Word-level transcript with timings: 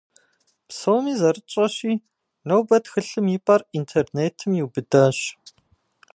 Псоми 0.67 1.13
зэрытщӀэщи, 1.19 1.93
нобэ 2.47 2.77
тхылъым 2.83 3.25
и 3.35 3.37
пӀэр 3.45 3.61
интернетым 3.79 4.51
иубыдащ. 4.59 5.17